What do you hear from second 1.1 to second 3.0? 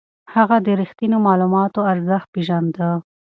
معلوماتو ارزښت پېژانده.